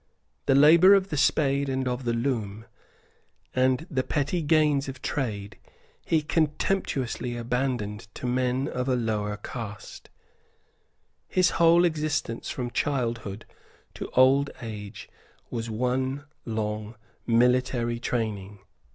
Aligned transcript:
The 0.47 0.55
labour 0.55 0.95
of 0.95 1.09
the 1.09 1.15
spade 1.15 1.69
and 1.69 1.87
of 1.87 2.05
the 2.05 2.13
loom, 2.13 2.65
and 3.55 3.85
the 3.87 4.01
petty 4.01 4.41
gains 4.41 4.89
of 4.89 5.03
trade, 5.03 5.59
he 6.03 6.23
contemptuously 6.23 7.37
abandoned 7.37 8.07
to 8.15 8.25
men 8.25 8.67
of 8.67 8.89
a 8.89 8.95
lower 8.95 9.37
caste. 9.37 10.09
His 11.27 11.51
whole 11.51 11.85
existence 11.85 12.49
from 12.49 12.71
childhood 12.71 13.45
to 13.93 14.09
old 14.15 14.49
age 14.63 15.07
was 15.51 15.69
one 15.69 16.23
long 16.47 16.95
military 17.27 17.99
training. 17.99 18.57